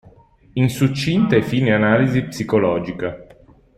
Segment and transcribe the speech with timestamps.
[0.53, 3.19] In succinta e fine analisi psicologica.